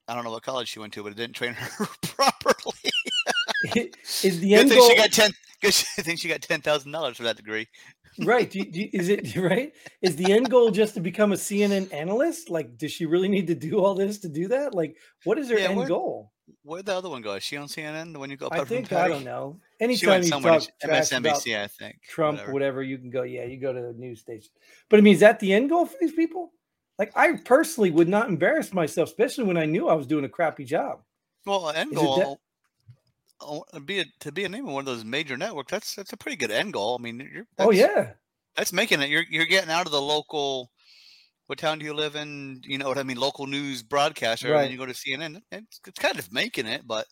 I 0.07 0.13
don't 0.13 0.23
know 0.23 0.31
what 0.31 0.43
college 0.43 0.67
she 0.67 0.79
went 0.79 0.93
to, 0.93 1.01
but 1.01 1.11
it 1.11 1.15
didn't 1.15 1.35
train 1.35 1.53
her 1.53 1.87
properly. 2.01 2.91
is 4.23 4.39
the 4.39 4.53
end 4.53 4.69
goal? 4.69 4.89
She 4.89 4.95
got 4.95 5.11
ten. 5.11 5.31
I 5.98 6.01
think 6.01 6.19
she 6.19 6.27
got 6.27 6.42
ten 6.42 6.62
thousand 6.62 6.92
dollars 6.92 7.18
for 7.18 7.24
that 7.24 7.38
degree 7.38 7.68
right. 8.19 8.50
Do, 8.50 8.63
do, 8.63 8.88
is 8.94 9.10
it 9.10 9.36
right? 9.38 9.74
Is 10.01 10.15
the 10.15 10.31
end 10.31 10.50
goal 10.50 10.71
just 10.71 10.94
to 10.95 11.00
become 11.00 11.31
a 11.31 11.36
CNN 11.36 11.94
analyst? 11.94 12.50
Like, 12.50 12.77
does 12.77 12.92
she 12.92 13.06
really 13.06 13.27
need 13.27 13.48
to 13.48 13.56
do 13.56 13.80
all 13.80 13.95
this 13.95 14.19
to 14.19 14.30
do 14.30 14.48
that? 14.50 14.74
Like, 14.74 14.98
what 15.24 15.38
is 15.38 15.50
her 15.50 15.57
yeah, 15.57 15.69
end 15.69 15.77
where, 15.77 15.88
goal? 15.88 16.31
Where'd 16.63 16.86
the 16.86 16.95
other 16.95 17.10
one 17.10 17.21
go? 17.21 17.33
Is 17.33 17.44
she 17.44 17.57
on 17.57 17.68
CNN? 17.68 18.13
The 18.13 18.19
one 18.19 18.30
you 18.30 18.38
go? 18.38 18.50
I 18.51 18.63
think 18.63 18.92
I 18.92 19.07
don't 19.07 19.24
know. 19.24 19.60
Anytime 19.80 20.24
you 20.24 20.30
talk 20.30 20.63
MSNBC, 20.83 21.57
I 21.60 21.68
think 21.68 21.98
Trump, 22.07 22.38
whatever. 22.38 22.54
whatever. 22.54 22.83
you 22.83 22.98
can 22.98 23.09
go. 23.09 23.24
Yeah, 23.24 23.45
you 23.45 23.59
go 23.59 23.74
to 23.74 23.81
the 23.81 23.94
news 23.94 24.19
station. 24.19 24.51
But 24.89 25.00
I 25.00 25.01
mean, 25.01 25.13
is 25.13 25.19
that 25.21 25.39
the 25.39 25.54
end 25.54 25.69
goal 25.69 25.86
for 25.86 25.98
these 26.00 26.13
people? 26.13 26.51
Like, 27.00 27.12
I 27.16 27.38
personally 27.44 27.89
would 27.89 28.07
not 28.07 28.30
embarrass 28.30 28.71
myself, 28.71 29.09
especially 29.09 29.45
when 29.45 29.57
I 29.57 29.66
knew 29.66 29.89
I 29.89 29.95
was 29.95 30.06
doing 30.06 30.25
a 30.25 30.30
crappy 30.30 30.63
job. 30.63 31.00
Well, 31.45 31.69
end 31.69 31.95
goal 31.95 32.39
Oh, 33.41 33.63
uh, 33.74 33.80
be 33.80 34.00
a, 34.00 34.06
to 34.21 34.31
be 34.31 34.45
a 34.45 34.50
name 34.50 34.68
of 34.68 34.74
one 34.74 34.81
of 34.81 34.85
those 34.85 35.06
major 35.06 35.38
networks. 35.38 35.71
That's 35.71 35.95
that's 35.95 36.13
a 36.13 36.18
pretty 36.18 36.38
good 36.38 36.51
end 36.51 36.74
goal. 36.74 36.97
I 37.00 37.01
mean, 37.01 37.30
you're, 37.33 37.45
oh 37.59 37.71
yeah, 37.71 38.12
that's 38.56 38.74
making 38.74 39.01
it. 39.01 39.09
You're 39.09 39.25
you're 39.30 39.45
getting 39.45 39.71
out 39.71 39.85
of 39.85 39.91
the 39.91 40.01
local. 40.01 40.71
What 41.47 41.59
town 41.59 41.77
do 41.77 41.85
you 41.85 41.94
live 41.94 42.15
in? 42.15 42.62
You 42.63 42.77
know 42.77 42.88
what 42.88 42.97
I 42.97 43.03
mean? 43.03 43.18
Local 43.18 43.47
news 43.47 43.83
broadcaster, 43.83 44.51
right. 44.51 44.63
and 44.63 44.71
you 44.71 44.77
go 44.77 44.85
to 44.85 44.94
CNN. 44.94 45.42
It's, 45.52 45.81
it's 45.85 45.99
kind 45.99 46.18
of 46.18 46.31
making 46.31 46.68
it, 46.68 46.83
but 46.87 47.06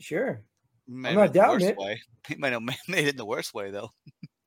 sure, 0.00 0.44
I'm 0.88 1.14
not 1.14 1.32
doubting 1.32 1.68
it. 1.68 1.76
Way. 1.76 2.00
He 2.28 2.36
might 2.36 2.52
have 2.52 2.62
made 2.88 3.06
it 3.06 3.10
in 3.10 3.16
the 3.16 3.24
worst 3.24 3.52
way 3.52 3.70
though. 3.72 3.90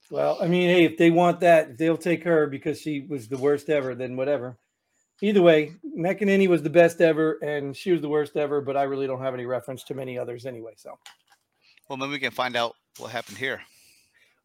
well, 0.10 0.38
I 0.42 0.48
mean, 0.48 0.70
hey, 0.70 0.86
if 0.86 0.98
they 0.98 1.10
want 1.10 1.42
that, 1.42 1.72
if 1.72 1.78
they'll 1.78 1.98
take 1.98 2.24
her 2.24 2.48
because 2.48 2.80
she 2.80 3.02
was 3.02 3.28
the 3.28 3.38
worst 3.38 3.70
ever. 3.70 3.96
Then 3.96 4.16
whatever. 4.16 4.58
Either 5.26 5.42
way, 5.42 5.74
McEnany 5.98 6.48
was 6.48 6.62
the 6.62 6.70
best 6.70 7.02
ever, 7.02 7.40
and 7.42 7.76
she 7.76 7.92
was 7.92 8.00
the 8.00 8.08
worst 8.08 8.38
ever. 8.38 8.62
But 8.62 8.78
I 8.78 8.84
really 8.84 9.08
don't 9.08 9.22
have 9.22 9.34
any 9.34 9.48
reference 9.48 9.84
to 9.86 9.96
many 9.96 10.20
others 10.20 10.46
anyway. 10.46 10.74
So 10.78 11.00
well, 11.90 11.98
maybe 11.98 12.12
we 12.12 12.20
can 12.20 12.30
find 12.30 12.56
out 12.56 12.76
what 13.00 13.10
happened 13.10 13.40
here. 13.40 13.60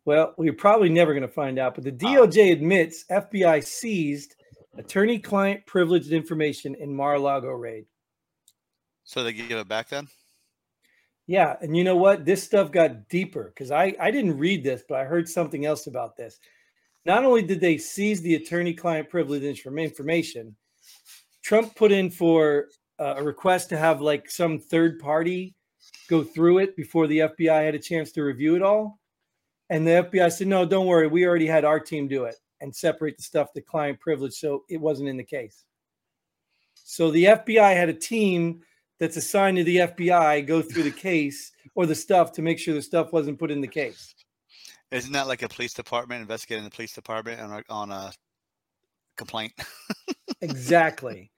Well, 0.06 0.32
we're 0.38 0.54
probably 0.54 0.88
never 0.88 1.12
going 1.12 1.20
to 1.20 1.28
find 1.28 1.58
out, 1.58 1.75
but 1.75 1.84
the 1.84 1.92
ah. 1.92 2.25
DOJ 2.25 2.50
admits 2.52 3.04
FBI 3.10 3.62
seized 3.62 4.37
attorney 4.78 5.18
client 5.18 5.66
privileged 5.66 6.12
information 6.12 6.75
in 6.76 6.96
Mar 6.96 7.16
a 7.16 7.18
Lago 7.18 7.50
raid. 7.50 7.84
So 9.04 9.22
they 9.22 9.34
give 9.34 9.50
it 9.50 9.68
back 9.68 9.90
then? 9.90 10.08
Yeah. 11.26 11.56
And 11.60 11.76
you 11.76 11.84
know 11.84 11.96
what? 11.96 12.25
This 12.25 12.42
stuff 12.42 12.72
got 12.72 13.06
deeper 13.10 13.52
because 13.54 13.70
I, 13.70 13.94
I 14.00 14.10
didn't 14.10 14.38
read 14.38 14.64
this, 14.64 14.82
but 14.88 14.99
I 14.99 15.04
heard 15.04 15.28
something 15.28 15.66
else 15.66 15.88
about 15.88 16.16
this. 16.16 16.40
Not 17.04 17.25
only 17.25 17.42
did 17.42 17.60
they 17.60 17.76
seize 17.76 18.22
the 18.22 18.37
attorney 18.37 18.72
client 18.72 19.10
privileged 19.10 19.44
information, 19.44 20.56
Trump 21.42 21.75
put 21.75 21.92
in 21.92 22.11
for 22.11 22.66
uh, 22.99 23.14
a 23.18 23.23
request 23.23 23.68
to 23.70 23.78
have 23.78 24.00
like 24.00 24.30
some 24.30 24.59
third 24.59 24.99
party 24.99 25.54
go 26.09 26.23
through 26.23 26.59
it 26.59 26.76
before 26.76 27.06
the 27.06 27.20
FBI 27.20 27.64
had 27.64 27.75
a 27.75 27.78
chance 27.78 28.12
to 28.12 28.23
review 28.23 28.56
it 28.56 28.62
all. 28.62 28.99
And 29.70 29.87
the 29.87 30.09
FBI 30.11 30.30
said, 30.32 30.49
no, 30.49 30.66
don't 30.66 30.87
worry. 30.87 31.06
We 31.06 31.26
already 31.26 31.47
had 31.47 31.64
our 31.64 31.78
team 31.78 32.09
do 32.09 32.25
it 32.25 32.35
and 32.61 32.75
separate 32.75 33.16
the 33.16 33.23
stuff 33.23 33.52
the 33.54 33.62
client 33.62 34.00
privilege. 34.00 34.35
So 34.35 34.64
it 34.68 34.80
wasn't 34.80 35.09
in 35.09 35.16
the 35.16 35.25
case. 35.25 35.64
So 36.75 37.11
the 37.11 37.25
FBI 37.25 37.75
had 37.75 37.88
a 37.88 37.94
team 37.94 38.62
that's 38.99 39.16
assigned 39.16 39.56
to 39.56 39.64
the 39.64 39.76
FBI 39.78 40.47
go 40.47 40.61
through 40.61 40.82
the 40.82 40.90
case 40.90 41.52
or 41.75 41.87
the 41.87 41.94
stuff 41.94 42.32
to 42.32 42.42
make 42.42 42.59
sure 42.59 42.75
the 42.75 42.82
stuff 42.82 43.12
wasn't 43.12 43.38
put 43.38 43.50
in 43.50 43.61
the 43.61 43.68
case. 43.68 44.14
Isn't 44.90 45.12
that 45.12 45.28
like 45.28 45.42
a 45.42 45.49
police 45.49 45.73
department 45.73 46.20
investigating 46.20 46.64
the 46.64 46.70
police 46.70 46.92
department 46.92 47.40
on 47.40 47.52
a, 47.52 47.62
on 47.70 47.90
a 47.92 48.12
complaint? 49.16 49.52
exactly. 50.40 51.30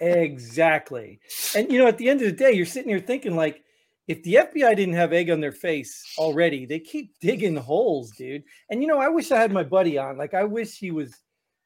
Exactly. 0.00 1.20
And 1.56 1.70
you 1.70 1.78
know, 1.78 1.86
at 1.86 1.98
the 1.98 2.08
end 2.08 2.20
of 2.20 2.26
the 2.26 2.32
day, 2.32 2.52
you're 2.52 2.66
sitting 2.66 2.88
here 2.88 3.00
thinking 3.00 3.36
like, 3.36 3.62
if 4.08 4.22
the 4.24 4.34
FBI 4.34 4.76
didn't 4.76 4.94
have 4.94 5.12
egg 5.12 5.30
on 5.30 5.40
their 5.40 5.52
face 5.52 6.04
already, 6.18 6.66
they 6.66 6.80
keep 6.80 7.18
digging 7.20 7.56
holes, 7.56 8.10
dude. 8.12 8.42
And 8.68 8.82
you 8.82 8.88
know, 8.88 8.98
I 8.98 9.08
wish 9.08 9.30
I 9.30 9.38
had 9.38 9.52
my 9.52 9.62
buddy 9.62 9.96
on. 9.98 10.18
Like, 10.18 10.34
I 10.34 10.44
wish 10.44 10.76
he 10.76 10.90
was. 10.90 11.14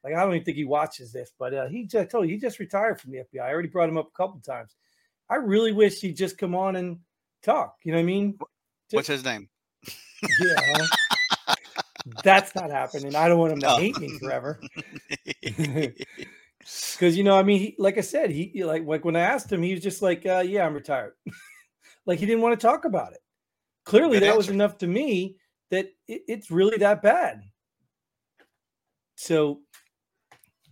Like, 0.05 0.15
I 0.15 0.21
don't 0.21 0.35
even 0.35 0.45
think 0.45 0.57
he 0.57 0.65
watches 0.65 1.13
this, 1.13 1.33
but 1.37 1.53
uh, 1.53 1.67
he 1.67 1.85
just 1.85 1.97
I 1.97 2.05
told 2.05 2.29
you 2.29 2.35
he 2.35 2.41
just 2.41 2.61
retired 2.61 3.01
from 3.01 3.11
the 3.11 3.19
FBI. 3.19 3.43
I 3.43 3.51
already 3.51 3.69
brought 3.69 3.89
him 3.89 3.99
up 3.99 4.07
a 4.07 4.17
couple 4.17 4.39
times. 4.41 4.77
I 5.29 5.37
really 5.37 5.73
wish 5.73 6.01
he'd 6.01 6.17
just 6.17 6.39
come 6.39 6.55
on 6.55 6.77
and 6.77 6.99
talk. 7.43 7.77
You 7.83 7.91
know 7.91 7.99
what 7.99 8.03
I 8.03 8.07
mean? 8.07 8.39
Just, 8.89 8.95
What's 8.95 9.09
his 9.09 9.25
name? 9.25 9.49
Yeah. 10.41 10.87
that's 12.23 12.55
not 12.55 12.71
happening. 12.71 13.17
I 13.17 13.27
don't 13.27 13.41
want 13.41 13.55
him 13.55 13.61
to 13.61 13.71
oh. 13.71 13.79
hate 13.79 13.99
me 13.99 14.17
forever. 14.19 14.61
Because 16.93 17.17
you 17.17 17.23
know, 17.25 17.39
I 17.39 17.43
mean, 17.45 17.61
he, 17.61 17.75
like 17.79 17.97
I 17.99 18.01
said, 18.01 18.31
he 18.31 18.65
like 18.65 18.85
like 18.85 19.05
when 19.05 19.15
I 19.17 19.21
asked 19.21 19.53
him, 19.53 19.63
he 19.63 19.73
was 19.73 19.83
just 19.83 20.03
like, 20.03 20.27
uh, 20.27 20.43
"Yeah, 20.47 20.67
I'm 20.67 20.75
retired." 20.75 21.13
Like 22.09 22.21
he 22.21 22.27
didn't 22.27 22.43
want 22.43 22.59
to 22.59 22.65
talk 22.65 22.85
about 22.85 23.13
it. 23.15 23.19
Clearly, 23.85 24.13
Good 24.19 24.23
that 24.23 24.27
answer. 24.29 24.37
was 24.37 24.49
enough 24.51 24.79
to 24.79 24.87
me 24.87 25.39
that 25.73 25.87
it, 26.07 26.23
it's 26.29 26.53
really 26.53 26.77
that 26.79 27.03
bad. 27.03 27.41
So 29.17 29.61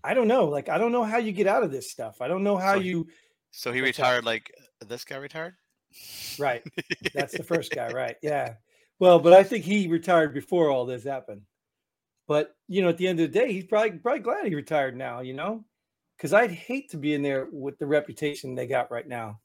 I 0.03 0.15
don't 0.15 0.29
know. 0.29 0.45
Like 0.47 0.69
I 0.69 0.79
don't 0.79 0.93
know 0.93 1.03
how 1.05 1.19
you 1.19 1.33
get 1.33 1.47
out 1.47 1.63
of 1.65 1.73
this 1.73 1.91
stuff. 1.91 2.21
I 2.21 2.29
don't 2.29 2.45
know 2.45 2.57
how 2.57 2.75
So- 2.75 2.81
you 2.81 3.09
So 3.51 3.73
he 3.73 3.81
retired 3.81 4.25
like 4.25 4.53
this 4.87 5.05
guy 5.05 5.17
retired. 5.17 5.55
right. 6.39 6.63
That's 7.15 7.37
the 7.37 7.43
first 7.45 7.73
guy, 7.73 7.89
right? 7.93 8.17
Yeah. 8.23 8.55
Well, 9.01 9.19
but 9.19 9.33
I 9.33 9.43
think 9.43 9.65
he 9.65 9.89
retired 9.89 10.35
before 10.35 10.71
all 10.71 10.87
this 10.87 11.05
happened. 11.05 11.43
But 12.29 12.55
you 12.69 12.83
know, 12.83 12.89
at 12.91 12.97
the 12.99 13.09
end 13.09 13.21
of 13.21 13.33
the 13.33 13.39
day, 13.41 13.53
he's 13.53 13.65
probably 13.67 13.93
probably 13.99 14.21
glad 14.21 14.47
he 14.47 14.55
retired 14.55 14.97
now. 14.97 15.21
You 15.21 15.35
know, 15.35 15.65
because 16.17 16.33
I'd 16.33 16.51
hate 16.51 16.91
to 16.91 16.97
be 16.97 17.15
in 17.15 17.23
there 17.23 17.49
with 17.51 17.79
the 17.79 17.87
reputation 17.87 18.55
they 18.55 18.67
got 18.67 18.91
right 18.91 19.07
now. 19.07 19.41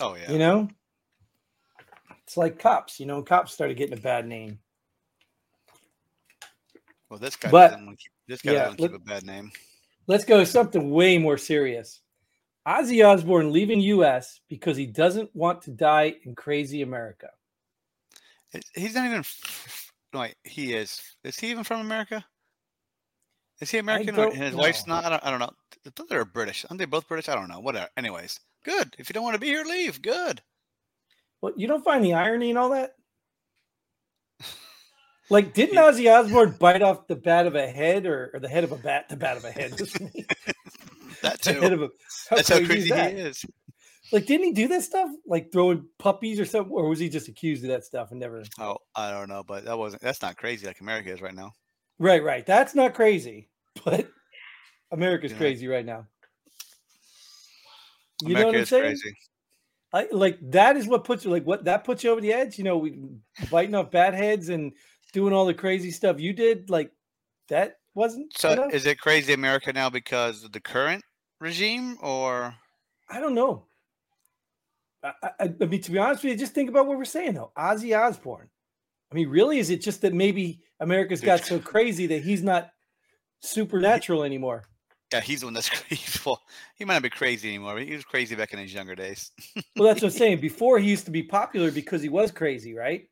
Oh 0.00 0.14
yeah. 0.14 0.30
You 0.30 0.38
know, 0.38 0.68
it's 2.24 2.36
like 2.36 2.58
cops. 2.58 3.00
You 3.00 3.06
know, 3.06 3.22
cops 3.22 3.52
started 3.52 3.76
getting 3.76 3.98
a 3.98 4.00
bad 4.02 4.26
name. 4.26 4.58
well, 7.10 7.18
this 7.18 7.36
guy 7.36 7.50
but- 7.50 7.68
doesn't 7.70 7.86
want 7.86 7.98
to 7.98 8.02
keep, 8.04 8.12
this 8.26 8.42
guy 8.42 8.52
yeah, 8.52 8.64
doesn't 8.64 8.78
keep 8.78 8.94
a 8.94 8.98
bad 8.98 9.24
name. 9.24 9.50
Let's 10.06 10.24
go 10.24 10.42
something 10.44 10.90
way 10.90 11.18
more 11.18 11.36
serious. 11.38 12.00
Ozzy 12.66 13.06
Osbourne 13.06 13.52
leaving 13.52 13.80
U.S. 13.80 14.40
because 14.48 14.76
he 14.76 14.86
doesn't 14.86 15.34
want 15.34 15.62
to 15.62 15.70
die 15.70 16.14
in 16.24 16.34
crazy 16.34 16.82
America. 16.82 17.28
He's 18.74 18.94
not 18.94 19.06
even. 19.06 19.20
f- 19.20 19.92
No, 20.12 20.20
wait, 20.20 20.34
he 20.44 20.74
is. 20.74 21.00
Is 21.24 21.38
he 21.38 21.50
even 21.50 21.64
from 21.64 21.80
America? 21.80 22.24
Is 23.60 23.70
he 23.70 23.78
American 23.78 24.16
or 24.18 24.28
and 24.28 24.36
his 24.36 24.54
wife's 24.54 24.86
not? 24.86 25.04
I 25.04 25.10
don't, 25.10 25.24
I 25.24 25.30
don't 25.30 25.40
know. 25.40 25.50
I 25.86 25.90
thought 25.90 26.08
they 26.08 26.16
were 26.16 26.24
British. 26.24 26.64
Aren't 26.68 26.78
they 26.78 26.84
both 26.84 27.08
British? 27.08 27.28
I 27.28 27.34
don't 27.34 27.48
know. 27.48 27.60
Whatever. 27.60 27.88
Anyways, 27.96 28.38
good. 28.64 28.94
If 28.98 29.08
you 29.08 29.14
don't 29.14 29.24
want 29.24 29.34
to 29.34 29.40
be 29.40 29.48
here, 29.48 29.64
leave. 29.64 30.00
Good. 30.00 30.42
Well, 31.40 31.52
you 31.56 31.66
don't 31.66 31.84
find 31.84 32.04
the 32.04 32.14
irony 32.14 32.50
in 32.50 32.56
all 32.56 32.70
that? 32.70 32.94
Like, 35.30 35.52
didn't 35.52 35.76
Ozzy 35.76 36.10
Osbourne 36.10 36.56
bite 36.58 36.80
off 36.80 37.06
the 37.06 37.14
bat 37.14 37.46
of 37.46 37.54
a 37.54 37.66
head 37.66 38.06
or, 38.06 38.30
or 38.32 38.40
the 38.40 38.48
head 38.48 38.64
of 38.64 38.72
a 38.72 38.76
bat, 38.76 39.10
the 39.10 39.16
bat 39.18 39.36
of 39.36 39.44
a 39.44 39.50
head? 39.50 39.72
That 41.22 41.40
the 41.42 41.52
too. 41.52 41.60
of 41.66 41.82
a, 41.82 41.88
how 42.30 42.36
That's 42.36 42.48
how 42.48 42.56
crazy 42.56 42.62
is 42.62 42.68
crazy 42.68 42.90
that? 42.90 43.12
he 43.12 43.18
is. 43.18 43.44
Like, 44.12 44.26
didn't 44.26 44.46
he 44.46 44.52
do 44.52 44.68
that 44.68 44.82
stuff? 44.82 45.10
Like 45.26 45.52
throwing 45.52 45.84
puppies 45.98 46.40
or 46.40 46.44
something? 46.44 46.72
Or 46.72 46.88
was 46.88 46.98
he 46.98 47.08
just 47.08 47.28
accused 47.28 47.62
of 47.64 47.68
that 47.70 47.84
stuff 47.84 48.10
and 48.10 48.20
never? 48.20 48.42
Oh, 48.58 48.78
I 48.94 49.10
don't 49.10 49.28
know, 49.28 49.42
but 49.42 49.64
that 49.66 49.76
wasn't. 49.76 50.00
That's 50.02 50.22
not 50.22 50.36
crazy 50.36 50.66
like 50.66 50.80
America 50.80 51.12
is 51.12 51.20
right 51.20 51.34
now. 51.34 51.52
Right, 51.98 52.22
right. 52.22 52.44
That's 52.46 52.74
not 52.74 52.94
crazy, 52.94 53.48
but 53.84 54.10
America's 54.90 55.32
Yeah. 55.32 55.38
crazy 55.38 55.68
right 55.68 55.84
now. 55.84 56.06
You 58.20 58.34
America 58.34 58.40
know 58.40 58.46
what 58.46 58.56
I'm 58.56 58.66
saying? 58.66 58.84
crazy. 58.84 59.16
I, 59.92 60.06
like 60.12 60.38
that 60.50 60.76
is 60.76 60.86
what 60.86 61.04
puts 61.04 61.24
you 61.24 61.30
like 61.30 61.44
what 61.44 61.64
that 61.64 61.84
puts 61.84 62.04
you 62.04 62.10
over 62.10 62.20
the 62.20 62.32
edge. 62.32 62.58
You 62.58 62.64
know, 62.64 62.76
we 62.76 63.00
biting 63.50 63.74
off 63.74 63.90
bat 63.90 64.12
heads 64.12 64.50
and 64.50 64.72
doing 65.12 65.32
all 65.32 65.46
the 65.46 65.54
crazy 65.54 65.90
stuff 65.90 66.20
you 66.20 66.32
did. 66.32 66.68
Like 66.68 66.92
that 67.48 67.78
wasn't. 67.94 68.36
So 68.36 68.52
enough? 68.52 68.74
is 68.74 68.86
it 68.86 69.00
crazy 69.00 69.32
America 69.32 69.72
now 69.72 69.88
because 69.88 70.44
of 70.44 70.52
the 70.52 70.60
current 70.60 71.02
regime, 71.40 71.96
or 72.02 72.54
I 73.08 73.20
don't 73.20 73.34
know. 73.34 73.64
I, 75.02 75.12
I, 75.22 75.54
I 75.60 75.64
mean, 75.64 75.80
to 75.80 75.90
be 75.90 75.98
honest 75.98 76.22
with 76.24 76.32
you, 76.32 76.38
just 76.38 76.54
think 76.54 76.68
about 76.68 76.86
what 76.86 76.98
we're 76.98 77.04
saying 77.04 77.34
though. 77.34 77.52
Ozzy 77.56 77.98
Osbourne. 77.98 78.50
I 79.10 79.14
mean, 79.14 79.28
really, 79.28 79.58
is 79.58 79.70
it 79.70 79.80
just 79.80 80.02
that 80.02 80.12
maybe 80.12 80.60
America's 80.80 81.20
got 81.20 81.44
so 81.44 81.58
crazy 81.58 82.06
that 82.08 82.22
he's 82.22 82.42
not 82.42 82.70
supernatural 83.40 84.22
anymore? 84.22 84.64
yeah, 85.12 85.20
he's 85.20 85.40
the 85.40 85.46
one 85.46 85.54
that's 85.54 85.68
crazy? 85.86 86.20
Well, 86.24 86.42
he 86.76 86.84
might 86.84 86.94
not 86.94 87.02
be 87.02 87.10
crazy 87.10 87.48
anymore. 87.48 87.74
But 87.74 87.84
he 87.84 87.94
was 87.94 88.04
crazy 88.04 88.34
back 88.34 88.52
in 88.52 88.58
his 88.58 88.74
younger 88.74 88.94
days. 88.94 89.30
Well, 89.76 89.88
that's 89.88 90.02
what 90.02 90.12
I'm 90.12 90.18
saying. 90.18 90.40
Before 90.42 90.78
he 90.78 90.88
used 90.88 91.06
to 91.06 91.10
be 91.10 91.22
popular 91.22 91.70
because 91.70 92.02
he 92.02 92.08
was 92.08 92.30
crazy, 92.30 92.74
right? 92.74 93.08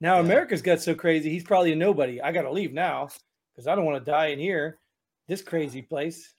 Now 0.00 0.16
Yeah. 0.16 0.20
America's 0.20 0.62
got 0.62 0.80
so 0.80 0.94
crazy, 0.94 1.30
he's 1.30 1.44
probably 1.44 1.72
a 1.72 1.76
nobody. 1.76 2.20
I 2.20 2.32
got 2.32 2.42
to 2.42 2.52
leave 2.52 2.72
now 2.72 3.08
because 3.54 3.66
I 3.66 3.74
don't 3.74 3.84
want 3.84 4.04
to 4.04 4.10
die 4.10 4.26
in 4.26 4.38
here, 4.38 4.78
this 5.26 5.42
crazy 5.42 5.82
place. 5.82 6.34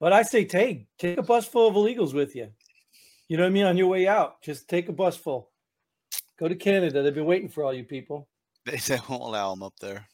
But 0.00 0.12
I 0.12 0.22
say 0.22 0.44
take 0.44 0.86
take 0.98 1.18
a 1.18 1.22
bus 1.22 1.46
full 1.46 1.68
of 1.68 1.74
illegals 1.74 2.14
with 2.14 2.34
you. 2.34 2.48
You 3.28 3.36
know 3.36 3.42
what 3.42 3.50
I 3.50 3.52
mean? 3.52 3.66
On 3.66 3.76
your 3.76 3.88
way 3.88 4.08
out, 4.08 4.40
just 4.42 4.68
take 4.68 4.88
a 4.88 4.92
bus 4.92 5.16
full. 5.16 5.50
Go 6.38 6.48
to 6.48 6.54
Canada. 6.54 7.02
They've 7.02 7.14
been 7.14 7.24
waiting 7.24 7.48
for 7.48 7.64
all 7.64 7.72
you 7.74 7.84
people. 7.84 8.28
They 8.64 8.76
said 8.78 9.00
won't 9.08 9.22
allow 9.22 9.52
him 9.52 9.62
up 9.62 9.74
there. 9.80 10.06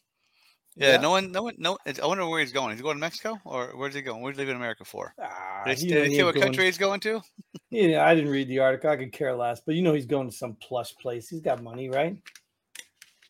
Yeah, 0.77 0.97
no 0.97 1.11
one, 1.11 1.31
no 1.31 1.45
one, 1.45 1.55
no. 1.57 1.79
it's- 1.87 2.03
I 2.03 2.07
wonder 2.07 2.27
where 2.27 2.41
he's 2.41 2.51
going. 2.53 2.73
He's 2.73 2.83
going 2.83 2.97
to 2.97 3.01
Mexico, 3.01 3.39
or 3.45 3.69
where's 3.77 3.95
he 3.95 4.03
going? 4.03 4.23
Where's 4.23 4.37
he 4.37 4.41
leaving 4.43 4.57
America 4.57 4.85
for? 4.85 5.15
Ah, 5.23 5.63
Did 5.65 5.79
he, 5.79 5.87
you 5.87 5.95
know 5.95 6.03
did 6.03 6.13
he 6.13 6.23
what 6.25 6.35
going- 6.35 6.47
country 6.47 6.65
he's 6.65 6.79
going 6.79 6.99
to? 7.01 7.21
Yeah, 7.71 8.05
I 8.05 8.15
didn't 8.17 8.31
read 8.31 8.49
the 8.49 8.59
article. 8.59 8.91
I 8.91 8.97
could 8.97 9.13
care 9.13 9.37
less. 9.37 9.61
But 9.65 9.77
you 9.77 9.83
know 9.83 9.93
he's 9.95 10.07
going 10.07 10.29
to 10.29 10.35
some 10.37 10.55
plush 10.55 10.93
place. 10.97 11.29
He's 11.29 11.41
got 11.41 11.63
money, 11.63 11.91
right? 11.91 12.17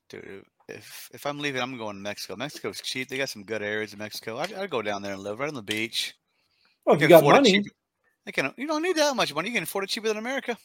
Dude, 0.08 0.44
if 0.68 1.10
if 1.12 1.26
I'm 1.26 1.38
leaving, 1.38 1.60
I'm 1.60 1.76
going 1.76 1.96
to 1.96 2.02
Mexico. 2.02 2.36
Mexico's 2.36 2.80
cheap. 2.80 3.08
They 3.08 3.18
got 3.18 3.28
some 3.28 3.42
good 3.44 3.62
areas 3.62 3.92
in 3.92 3.98
Mexico. 3.98 4.38
I'd, 4.38 4.52
I'd 4.54 4.70
go 4.70 4.80
down 4.82 5.02
there 5.02 5.12
and 5.12 5.22
live 5.22 5.38
right 5.38 5.48
on 5.48 5.54
the 5.54 5.62
beach. 5.62 6.14
Well, 6.86 6.96
if 6.96 7.02
you 7.02 7.08
can 7.08 7.20
got 7.20 7.24
money, 7.30 7.62
I 8.26 8.30
can. 8.30 8.52
You 8.56 8.66
don't 8.66 8.82
need 8.82 8.96
that 8.96 9.14
much 9.16 9.34
money. 9.34 9.48
You 9.48 9.54
can 9.54 9.62
afford 9.64 9.84
it 9.84 9.90
cheaper 9.90 10.08
than 10.08 10.16
America. 10.18 10.56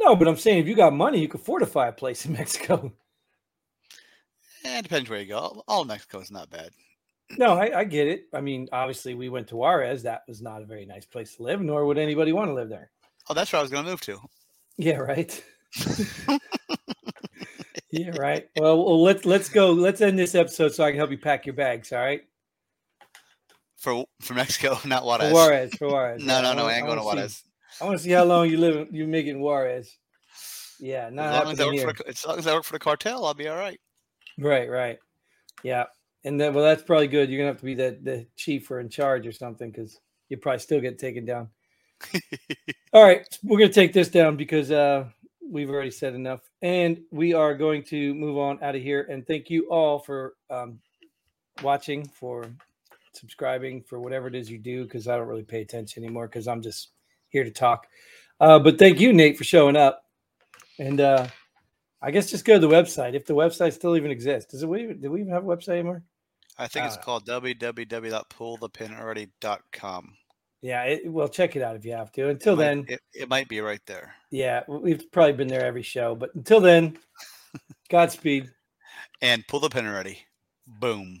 No. 0.00 0.16
But 0.16 0.28
I'm 0.28 0.36
saying 0.36 0.58
if 0.58 0.66
you 0.66 0.74
got 0.74 0.92
money, 0.92 1.20
you 1.20 1.28
could 1.28 1.40
fortify 1.40 1.88
a 1.88 1.92
place 1.92 2.26
in 2.26 2.32
Mexico. 2.40 2.92
Eh, 4.64 4.78
it 4.78 4.82
depends 4.82 5.08
where 5.08 5.20
you 5.20 5.26
go. 5.26 5.62
All- 5.68 5.84
Mexico 5.84 6.20
is 6.20 6.30
not 6.30 6.50
bad. 6.50 6.70
No, 7.38 7.52
I, 7.54 7.78
I 7.80 7.84
get 7.84 8.08
it. 8.08 8.24
I 8.34 8.40
mean, 8.40 8.68
obviously, 8.72 9.14
we 9.14 9.28
went 9.28 9.46
to 9.48 9.56
Juarez. 9.56 10.02
That 10.02 10.22
was 10.26 10.42
not 10.42 10.62
a 10.62 10.66
very 10.66 10.84
nice 10.84 11.06
place 11.06 11.36
to 11.36 11.44
live, 11.44 11.60
nor 11.60 11.86
would 11.86 11.96
anybody 11.96 12.32
want 12.32 12.48
to 12.48 12.54
live 12.54 12.68
there. 12.68 12.90
Oh, 13.28 13.34
that's 13.34 13.52
where 13.52 13.60
I 13.60 13.62
was 13.62 13.70
going 13.70 13.84
to 13.84 13.90
move 13.90 14.00
to. 14.02 14.18
Yeah, 14.76 14.96
right. 14.96 15.44
yeah, 17.90 18.10
right. 18.18 18.48
Well, 18.56 18.84
well, 18.84 19.02
let's 19.02 19.24
let's 19.24 19.48
go. 19.48 19.70
Let's 19.70 20.00
end 20.00 20.18
this 20.18 20.34
episode 20.34 20.74
so 20.74 20.82
I 20.82 20.90
can 20.90 20.98
help 20.98 21.12
you 21.12 21.18
pack 21.18 21.46
your 21.46 21.54
bags. 21.54 21.92
All 21.92 22.00
right, 22.00 22.22
For 23.76 24.04
for 24.20 24.34
Mexico, 24.34 24.78
not 24.84 25.02
for 25.02 25.06
Juarez. 25.06 25.32
Juarez, 25.32 25.74
for 25.76 25.88
Juarez. 25.88 26.24
No, 26.24 26.42
no, 26.42 26.52
no. 26.54 26.66
I 26.66 26.74
ain't 26.74 26.86
going 26.86 26.98
to 26.98 27.04
Juarez. 27.04 27.44
I 27.80 27.84
want 27.84 27.98
to 27.98 28.04
see 28.04 28.10
how 28.10 28.24
long 28.24 28.48
you 28.50 28.58
live. 28.58 28.88
You 28.92 29.06
make 29.06 29.26
it 29.26 29.30
in 29.30 29.40
Juarez. 29.40 29.96
Yeah, 30.80 31.10
not 31.10 31.26
As 31.26 31.44
long 31.44 31.52
as, 31.52 31.60
I 31.60 31.64
happening 31.64 31.66
work 31.66 31.74
here. 31.74 31.86
for 31.88 32.02
the, 32.04 32.08
as 32.08 32.26
long 32.26 32.38
as 32.38 32.46
I 32.46 32.54
work 32.54 32.64
for 32.64 32.72
the 32.72 32.78
cartel, 32.78 33.26
I'll 33.26 33.34
be 33.34 33.48
all 33.48 33.56
right. 33.56 33.80
Right, 34.38 34.68
right. 34.68 34.98
Yeah. 35.62 35.84
And 36.24 36.40
then 36.40 36.54
well 36.54 36.64
that's 36.64 36.82
probably 36.82 37.08
good. 37.08 37.30
You're 37.30 37.38
gonna 37.38 37.50
have 37.52 37.58
to 37.60 37.64
be 37.64 37.74
the, 37.74 37.98
the 38.02 38.26
chief 38.36 38.70
or 38.70 38.80
in 38.80 38.88
charge 38.88 39.26
or 39.26 39.32
something 39.32 39.70
because 39.70 39.98
you 40.28 40.36
probably 40.36 40.60
still 40.60 40.80
get 40.80 40.98
taken 40.98 41.24
down. 41.24 41.48
All 42.92 43.02
right, 43.04 43.26
we're 43.42 43.58
gonna 43.58 43.72
take 43.72 43.92
this 43.92 44.08
down 44.08 44.36
because 44.36 44.70
uh 44.70 45.04
we've 45.50 45.68
already 45.68 45.90
said 45.90 46.14
enough. 46.14 46.40
And 46.62 47.00
we 47.10 47.34
are 47.34 47.54
going 47.54 47.82
to 47.84 48.14
move 48.14 48.38
on 48.38 48.62
out 48.62 48.76
of 48.76 48.82
here. 48.82 49.06
And 49.10 49.26
thank 49.26 49.50
you 49.50 49.68
all 49.70 49.98
for 49.98 50.34
um 50.48 50.78
watching, 51.62 52.06
for 52.08 52.46
subscribing, 53.12 53.82
for 53.82 54.00
whatever 54.00 54.28
it 54.28 54.34
is 54.34 54.50
you 54.50 54.58
do, 54.58 54.84
because 54.84 55.08
I 55.08 55.16
don't 55.16 55.28
really 55.28 55.42
pay 55.42 55.60
attention 55.60 56.04
anymore 56.04 56.26
because 56.28 56.48
I'm 56.48 56.62
just 56.62 56.92
here 57.30 57.44
to 57.44 57.50
talk. 57.50 57.86
Uh, 58.38 58.58
but 58.58 58.78
thank 58.78 59.00
you, 59.00 59.12
Nate, 59.12 59.36
for 59.38 59.44
showing 59.44 59.76
up. 59.76 60.02
And 60.78 61.00
uh 61.00 61.26
I 62.02 62.10
guess 62.10 62.30
just 62.30 62.44
go 62.46 62.54
to 62.54 62.60
the 62.66 62.74
website 62.74 63.12
if 63.14 63.26
the 63.26 63.34
website 63.34 63.72
still 63.74 63.94
even 63.96 64.10
exists. 64.10 64.52
Does 64.52 64.62
it? 64.62 64.68
We 64.68 64.92
do 64.94 65.10
we 65.10 65.20
even 65.20 65.32
have 65.32 65.44
a 65.44 65.46
website 65.46 65.74
anymore? 65.74 66.02
I 66.58 66.66
think 66.68 66.86
it's 66.86 66.96
Uh, 66.96 67.00
called 67.00 67.26
www.pullthepinalready.com. 67.26 70.14
Yeah. 70.62 70.82
It, 70.84 71.10
well, 71.10 71.28
check 71.28 71.56
it 71.56 71.62
out 71.62 71.76
if 71.76 71.84
you 71.84 71.92
have 71.92 72.10
to. 72.12 72.28
Until 72.28 72.54
It 72.54 72.56
might- 72.56 72.64
then, 72.64 72.84
it, 72.88 73.00
it 73.14 73.28
might 73.28 73.48
be 73.48 73.60
right 73.60 73.80
there. 73.86 74.14
yeah, 74.30 74.62
we've 74.68 75.10
probably 75.12 75.32
been 75.34 75.48
there 75.48 75.64
every 75.64 75.82
show. 75.82 76.14
But 76.14 76.34
until 76.34 76.60
then, 76.60 76.98
Godspeed. 77.90 78.50
And 79.22 79.46
pull 79.48 79.60
the 79.60 79.68
pin 79.70 79.86
already. 79.86 80.18
Boom. 80.66 81.20